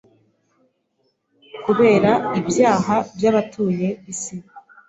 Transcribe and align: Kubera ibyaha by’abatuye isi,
Kubera 1.63 2.11
ibyaha 2.39 2.95
by’abatuye 3.15 3.87
isi, 4.11 4.35